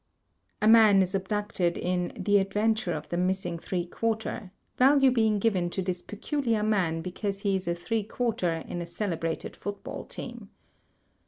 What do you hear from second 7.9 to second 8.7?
quarter